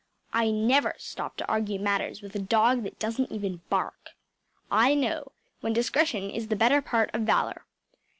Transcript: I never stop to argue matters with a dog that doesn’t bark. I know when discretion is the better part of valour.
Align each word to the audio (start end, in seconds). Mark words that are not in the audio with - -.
I 0.33 0.49
never 0.49 0.95
stop 0.97 1.37
to 1.37 1.45
argue 1.47 1.77
matters 1.77 2.23
with 2.23 2.35
a 2.35 2.39
dog 2.39 2.81
that 2.81 2.97
doesn’t 2.97 3.29
bark. 3.69 4.09
I 4.71 4.95
know 4.95 5.31
when 5.59 5.73
discretion 5.73 6.31
is 6.31 6.47
the 6.47 6.55
better 6.55 6.81
part 6.81 7.11
of 7.13 7.21
valour. 7.21 7.67